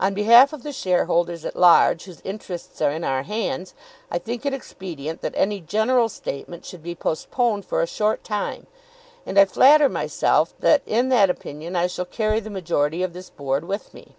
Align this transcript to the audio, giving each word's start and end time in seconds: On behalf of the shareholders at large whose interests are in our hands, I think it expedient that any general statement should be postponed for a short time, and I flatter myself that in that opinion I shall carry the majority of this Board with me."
On 0.00 0.14
behalf 0.14 0.54
of 0.54 0.62
the 0.62 0.72
shareholders 0.72 1.44
at 1.44 1.54
large 1.54 2.04
whose 2.04 2.22
interests 2.24 2.80
are 2.80 2.90
in 2.92 3.04
our 3.04 3.24
hands, 3.24 3.74
I 4.10 4.18
think 4.18 4.46
it 4.46 4.54
expedient 4.54 5.20
that 5.20 5.34
any 5.36 5.60
general 5.60 6.08
statement 6.08 6.64
should 6.64 6.82
be 6.82 6.94
postponed 6.94 7.66
for 7.66 7.82
a 7.82 7.86
short 7.86 8.24
time, 8.24 8.66
and 9.26 9.38
I 9.38 9.44
flatter 9.44 9.90
myself 9.90 10.54
that 10.60 10.80
in 10.86 11.10
that 11.10 11.28
opinion 11.28 11.76
I 11.76 11.88
shall 11.88 12.06
carry 12.06 12.40
the 12.40 12.48
majority 12.48 13.02
of 13.02 13.12
this 13.12 13.28
Board 13.28 13.66
with 13.66 13.92
me." 13.92 14.16